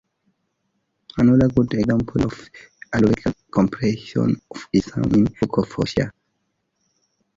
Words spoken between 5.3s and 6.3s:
Book of Hosea.